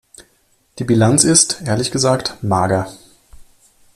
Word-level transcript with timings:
Die 0.79 0.83
Bilanz 0.83 1.25
ist, 1.25 1.61
ehrlich 1.63 1.91
gesagt, 1.91 2.35
mager. 2.41 2.91